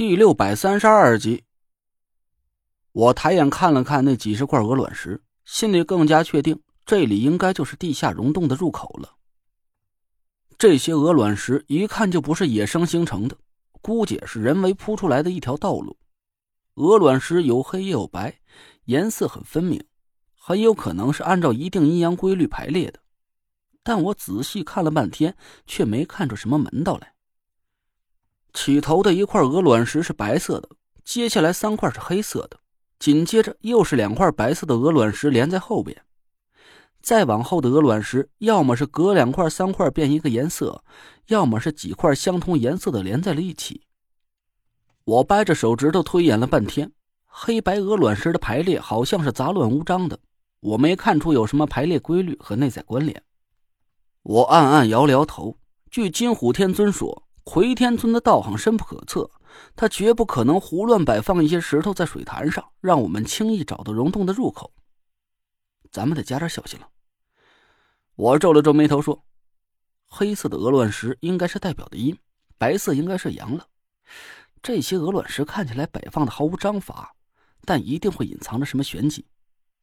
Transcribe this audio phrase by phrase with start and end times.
[0.00, 1.44] 第六百三十二集，
[2.90, 9.16] 我抬眼看了看那几十块鹅卵石，心里更加确定，这里应该就是地下溶洞的入口了。
[10.56, 13.36] 这些鹅卵石一看就不是野生形成的，
[13.82, 15.98] 估计是人为铺出来的一条道路。
[16.76, 18.40] 鹅卵石有黑也有白，
[18.86, 19.84] 颜色很分明，
[20.34, 22.98] 很有可能是按照一定阴阳规律排列的。
[23.82, 25.36] 但我仔细看了半天，
[25.66, 27.12] 却没看出什么门道来。
[28.52, 30.68] 起头的一块鹅卵石是白色的，
[31.04, 32.58] 接下来三块是黑色的，
[32.98, 36.02] 紧接着又是两块白色的鹅卵石连在后边，
[37.00, 40.82] 再往后的鹅卵石要么是隔两块三块变一个颜色，
[41.28, 43.82] 要么是几块相同颜色的连在了一起。
[45.04, 46.92] 我掰着手指头推演了半天，
[47.26, 50.18] 黑白鹅卵石的排列好像是杂乱无章的，
[50.60, 53.22] 我没看出有什么排列规律和内在关联。
[54.22, 55.56] 我暗暗摇了摇头，
[55.90, 57.26] 据金虎天尊说。
[57.44, 59.30] 回天尊的道行深不可测，
[59.74, 64.72] 他绝不可能胡乱摆放一些石头在水潭上，让我们轻易找到溶洞的入口。
[65.90, 66.88] 咱们得加点小心了。
[68.14, 69.24] 我皱了皱眉头说
[70.06, 72.16] ：“黑色的鹅卵石应该是代表的阴，
[72.58, 73.66] 白色应该是阳了。
[74.62, 77.14] 这些鹅卵石看起来摆放的毫无章法，
[77.64, 79.26] 但一定会隐藏着什么玄机。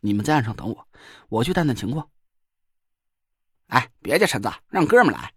[0.00, 0.88] 你们在岸上等我，
[1.28, 2.08] 我去探探情况。”
[3.68, 5.32] 哎，别介，陈子，让哥们来。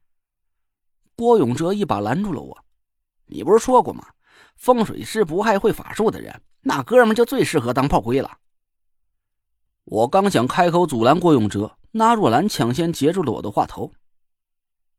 [1.21, 2.57] 郭永哲一把拦住了我
[3.29, 4.07] ：“你不是说过吗？
[4.55, 8.39] 风水师不害会法术的人，那哥们就最适合当炮灰了。”
[9.85, 13.91] 我刚想开口阻拦郭永哲，那若兰抢先截住了我的话头：“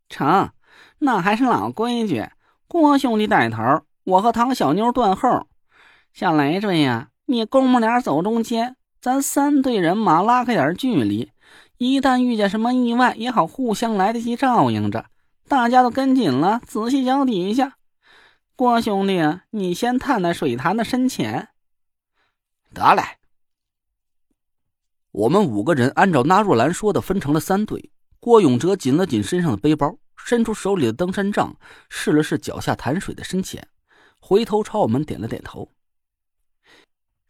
[0.08, 0.52] 成，
[1.00, 2.24] 那还是老规矩，
[2.68, 5.48] 郭兄弟带头，我和唐小妞断后。
[6.12, 11.32] 小累赘呀，你公母俩走中间，咱三队人马拉开点距离，
[11.78, 15.06] 一旦遇见什么意外，也好互相来得及照应着。”
[15.48, 17.76] 大家都跟紧了，仔细脚底下。
[18.56, 21.48] 郭兄弟，你先探探水潭的深浅。
[22.72, 23.02] 得嘞。
[25.10, 27.90] 我们五个人按照纳若兰说的分成了三队。
[28.18, 31.55] 郭永哲紧了紧身上的背包，伸出手里的登山杖，
[31.90, 33.67] 试了试脚下潭水的深浅，
[34.20, 35.68] 回头朝我们点了点头。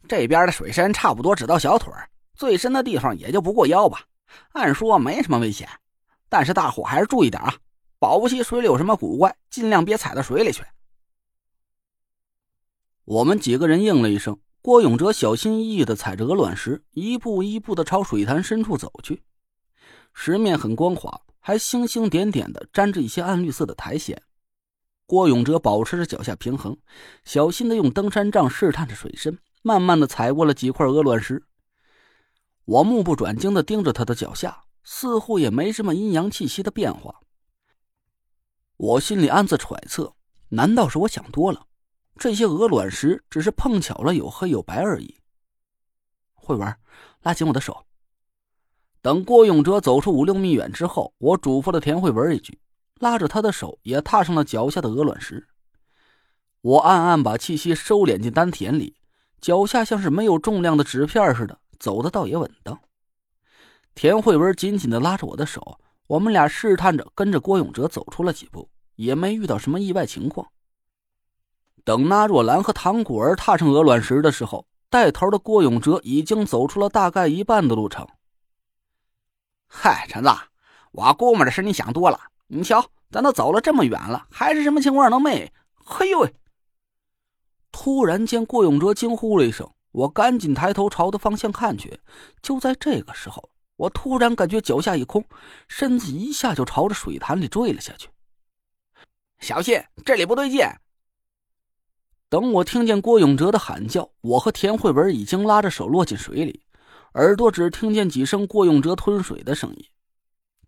[0.06, 1.92] 这边的水深差不多只到小腿
[2.34, 4.04] 最深的地方也就不过腰吧。
[4.53, 5.69] 按说没什么危险，
[6.28, 7.54] 但是大伙还是注意点啊。
[8.02, 10.64] 保不齐水里有什么古怪，尽量别踩到水里去。
[13.04, 14.40] 我们几个人应了一声。
[14.60, 19.22] 郭永哲小心翼翼的踩着鹅卵石，一步一步的朝水潭深处走去。
[20.12, 24.20] 石面很光滑，还星星点点的沾着一些暗绿色的苔藓。
[25.06, 26.76] 郭永哲保持着脚下平衡，
[27.24, 31.44] 小心的用登山杖试探着水深，慢慢的踩过了几块鹅卵石。
[32.64, 37.20] 我目不转睛的盯着他的脚下，似乎也没什么阴阳气息的变化。
[38.82, 40.12] 我心里暗自揣测：
[40.48, 41.69] 难道是我想多了？
[42.19, 45.20] 这些鹅卵石只是碰巧了有黑有白而已。
[46.34, 46.76] 慧文，
[47.22, 47.87] 拉紧我的手。
[49.00, 52.59] 等郭永哲走出五六米远之后，我嘱咐了田慧文一句，
[52.98, 55.47] 拉着他的手也踏上了脚下的鹅卵石。
[56.62, 58.97] 我暗暗把气息收敛进丹田里，
[59.41, 62.81] 脚下像是没有重量的纸片似的，走的倒也稳当。
[63.94, 65.78] 田慧文紧紧的拉着我的手。
[66.06, 70.46] 我们俩试探着跟着郭永哲走出了几步，也没遇到什么意外情况。
[71.84, 78.06] 等那若兰和唐果儿踏上鹅卵石的时候，带头的郭永哲已经走出了大概一半的路程。
[79.66, 80.30] 嗨，陈子，
[80.90, 82.20] 我估摸着是你想多了。
[82.48, 85.50] 你瞧，咱都走了这么远了，还是什么情况都没。
[85.74, 86.34] 嘿呦喂！
[87.70, 91.98] 突然间，郭永哲惊呼了一声，我赶紧抬头朝的方向看去。
[92.42, 93.48] 就在这个时候。
[93.82, 95.25] 我突然感觉脚下一空，
[95.66, 98.09] 身子一下就朝着水潭里坠了下去。
[99.41, 100.65] 小心，这里不对劲！
[102.28, 106.62] 等我听见郭永哲的喊叫，我和田慧文已经拉着手落进水里，
[107.15, 109.84] 耳朵只听见几声郭永哲吞水的声音，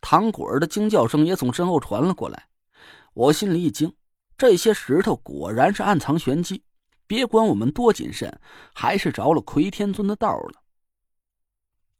[0.00, 2.48] 唐果儿的惊叫声也从身后传了过来。
[3.12, 3.94] 我心里一惊，
[4.36, 6.64] 这些石头果然是暗藏玄机，
[7.06, 8.40] 别管我们多谨慎，
[8.75, 10.63] 还是着了魁天尊的道了。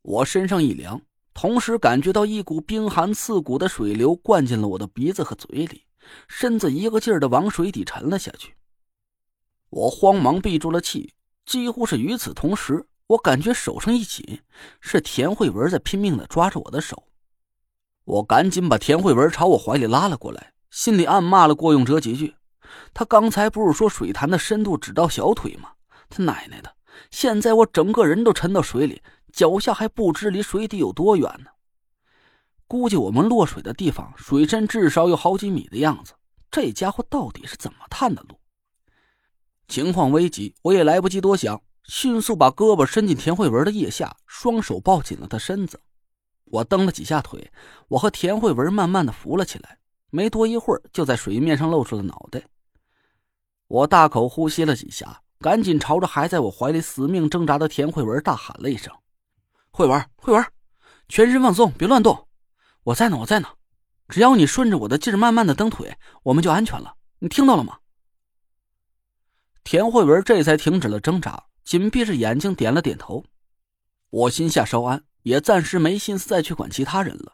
[0.05, 1.01] 我身上一凉，
[1.33, 5.85] 同时感觉到一股冰寒刺骨的水流灌进了我的鼻子和嘴里，
[6.29, 8.55] 身子一个劲儿的往水底沉了下去。
[9.71, 11.15] 我慌忙闭住了气，
[11.47, 14.43] 几乎是与此同时，我感觉手上一紧，
[14.79, 17.05] 是田慧文在拼命的抓着我的手。
[18.05, 22.35] 我赶紧把田慧文朝我怀里拉了过来，心里暗骂了郭永哲几句。
[22.93, 25.71] 他刚才不是说水潭的深度只到小腿吗？
[26.11, 26.71] 他奶奶的！
[27.11, 29.01] 现在我整个人都沉到水里。
[29.35, 31.51] 脚下还不知离水底有多远呢，
[32.69, 36.13] 估计我们落水的地方水深至少有好几米的样子。
[36.53, 38.39] 这家伙到底是怎么探的路？
[39.67, 45.81] 情况危急，我也来不及多想，迅速把胳膊伸进田慧文的腋下，双手抱紧了她身子。
[46.45, 47.51] 我蹬了几下腿，
[47.89, 49.79] 我和田慧文慢慢的浮了起来。
[50.11, 52.41] 没多一会儿，就在水面上露出了脑袋。
[53.67, 58.95] 我大口呼吸了几下，赶紧朝着还在我怀里死命挣扎的田慧文大喊了一声
[59.77, 60.47] ：“慧文，慧文，
[61.09, 62.29] 全身放松，别乱动，
[62.85, 63.49] 我在呢，我在呢。
[64.09, 66.95] 只要你顺着我的劲儿慢慢的蹬腿，我们就安全了。
[67.19, 67.79] 你听到了吗？”
[69.65, 73.25] 田慧文这才停止了挣扎，紧闭着眼睛点了点头。
[74.11, 77.33] 我心下稍安，也暂时没心思再去管其他人了，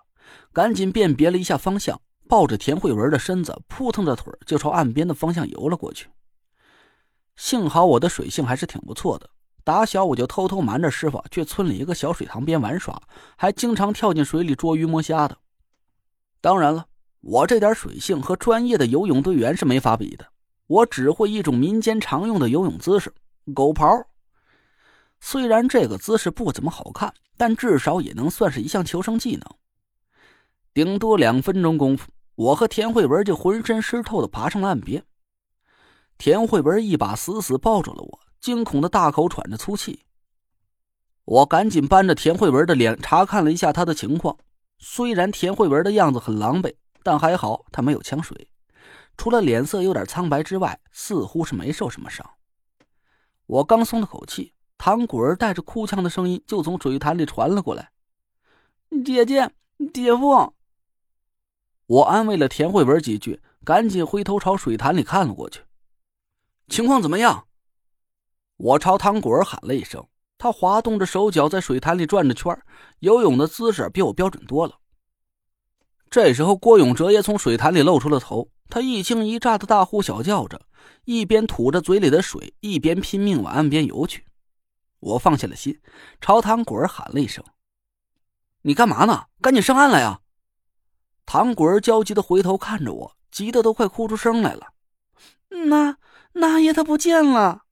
[0.51, 6.09] 赶紧辨别了一下方向，抱着田慧文的身子，扑腾着腿就朝岸边的方向游了过去。
[7.37, 9.29] 幸好我的水性还是挺不错的，
[9.62, 13.01] 打小我就偷偷瞒着师傅去村里一个小水塘边玩耍，
[13.37, 15.37] 还经常跳进水里捉鱼摸虾的。
[16.41, 16.87] 当然了，
[17.21, 20.27] 我这点水性和专业的游泳队员是没法比的。
[20.67, 23.12] 我只会一种民间常用的游泳姿势——
[23.55, 24.05] 狗刨。
[25.21, 29.45] 虽然这个姿势不怎么好看，但至少也能算是一项求生技能。
[30.73, 35.05] 顶多两分钟功夫，我和田慧文就浑身湿透的爬上了岸边。
[36.17, 40.05] 田慧文一把死死抱住了我，惊恐的大口喘着粗气。
[41.25, 44.37] 我赶紧扳着田慧文的脸查看了一下她的情况。
[44.79, 48.51] 虽然田慧文的样子很狼狈，但还好她没有呛水。
[49.17, 52.29] 除了脸色有点苍白之外，似乎是没受什么伤。
[53.47, 57.91] 我刚松了口气，唐果儿带着哭腔的声音就从水潭里传了过来
[59.05, 59.51] ：“姐姐，
[59.93, 60.55] 姐夫。”
[61.87, 65.61] 我安慰了田慧文几句，赶紧回头朝水潭里看了过去。
[66.69, 67.47] 情况怎么样？
[68.62, 72.55] 我朝唐果儿喊了一声，他滑动着手脚在水潭里转着圈，
[72.99, 74.75] 游泳的姿势比我标准多了。
[76.11, 78.51] 这时候，郭永哲也从水潭里露出了头。
[78.69, 80.61] 他一惊一乍的大呼小叫着，
[81.07, 84.27] 一边吐着嘴里的水，一边拼命往岸边游去。
[84.99, 85.81] 我放下了心，
[86.21, 87.43] 朝唐果儿喊了一声
[88.61, 89.25] ：“你干嘛呢？
[89.41, 90.21] 赶紧上岸来呀！”
[91.25, 94.75] 唐果儿焦急的回头看着我，急得都快哭出声来了。
[95.49, 95.97] 那
[96.35, 97.63] 那爷他不见了。